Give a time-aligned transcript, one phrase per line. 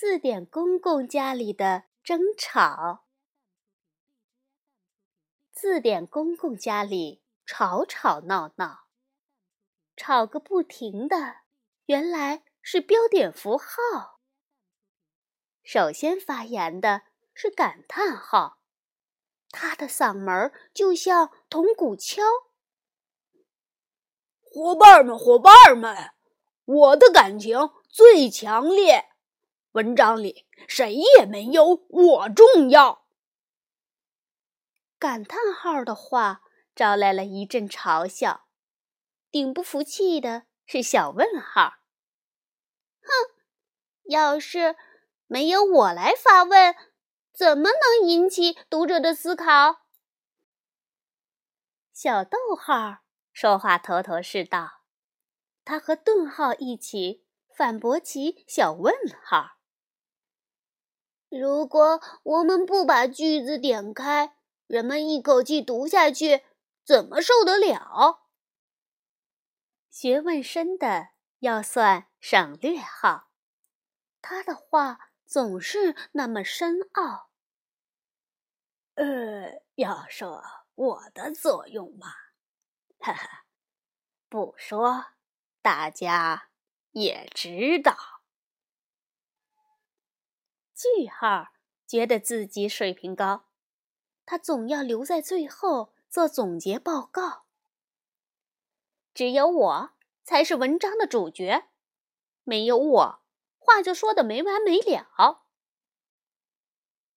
[0.00, 3.04] 字典公公家里的争吵。
[5.52, 8.86] 字典公公家里吵吵闹闹，
[9.98, 11.40] 吵个不停的，
[11.84, 14.20] 原来是标点符号。
[15.62, 17.02] 首先发言的
[17.34, 18.62] 是感叹号，
[19.50, 22.22] 他的嗓门就像铜鼓敲。
[24.40, 26.12] 伙伴们，伙伴们，
[26.64, 29.10] 我的感情最强烈。
[29.72, 33.06] 文章里谁也没有我重要。
[34.98, 36.42] 感叹号的话
[36.74, 38.46] 招来了一阵嘲笑。
[39.30, 41.74] 顶不服气的是小问号。
[43.00, 43.10] 哼，
[44.04, 44.74] 要是
[45.28, 46.74] 没有我来发问，
[47.32, 49.82] 怎么能引起读者的思考？
[51.92, 52.98] 小逗号。
[53.32, 54.82] 说话头头是道，
[55.64, 57.24] 他和顿号一起
[57.56, 59.59] 反驳起小问号。
[61.30, 66.42] 如果我们不把句子点开，人们一口气读下去，
[66.84, 68.26] 怎么受得了？
[69.88, 73.30] 学问深的要算省略号，
[74.20, 77.30] 他的话总是那么深奥。
[78.94, 80.42] 呃，要说
[80.74, 82.08] 我的作用嘛。
[82.98, 83.44] 哈哈，
[84.28, 85.06] 不说，
[85.62, 86.48] 大家
[86.90, 88.19] 也知道。
[90.80, 91.48] 句号
[91.86, 93.44] 觉得自己水平高，
[94.24, 97.44] 他总要留在最后做总结报告。
[99.12, 99.90] 只有我
[100.24, 101.68] 才是文章的主角，
[102.44, 103.22] 没有我，
[103.58, 105.44] 话就说的没完没了。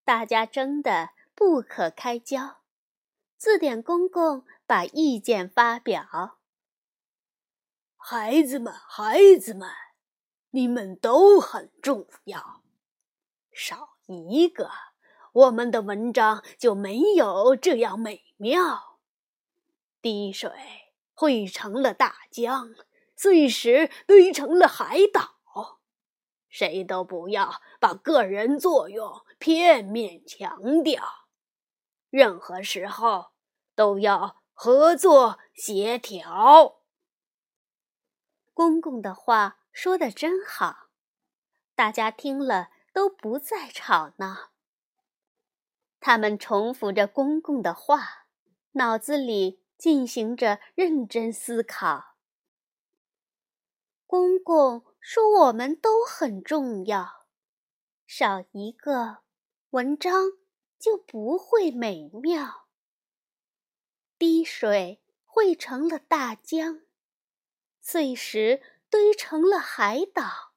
[0.03, 2.58] 大家争得不可开交。
[3.38, 6.39] 字典公公把意见发表
[7.95, 9.69] ：“孩子们，孩子们，
[10.50, 12.62] 你们都很重要，
[13.64, 14.69] 少一个，
[15.31, 19.00] 我们的文章就没有这样美妙。
[20.01, 20.51] 滴水
[21.13, 22.75] 汇成了大江，
[23.16, 25.79] 碎石堆成了海岛。
[26.50, 31.02] 谁都不要把个人作用片面强调，
[32.09, 33.31] 任何时候。”
[33.75, 36.84] 都要合作协调。
[38.53, 40.90] 公公的话说的真好，
[41.73, 44.51] 大家听了都不再吵闹。
[45.99, 48.27] 他们重复着公公的话，
[48.73, 52.15] 脑子里进行着认真思考。
[54.05, 57.25] 公公说：“我们都很重要，
[58.05, 59.19] 少一个，
[59.71, 60.33] 文章
[60.77, 62.67] 就不会美妙。”
[64.19, 66.81] 滴水汇成了大江，
[67.81, 70.53] 碎石堆成了海岛。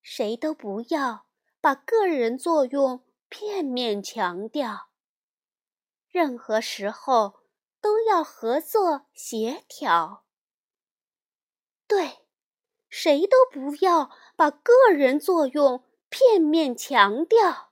[0.00, 1.26] 谁都不要
[1.62, 4.88] 把个人作用片面强调，
[6.08, 7.40] 任何时候
[7.80, 10.24] 都要合作协调。
[11.86, 12.26] 对，
[12.88, 17.70] 谁都不要把个人作用片面强调，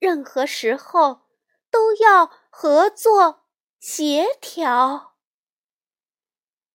[0.00, 1.26] 任何时候
[1.70, 3.44] 都要合作。
[3.78, 5.17] 协调。